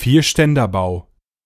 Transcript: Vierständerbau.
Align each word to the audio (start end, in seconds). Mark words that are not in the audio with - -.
Vierständerbau. 0.00 1.09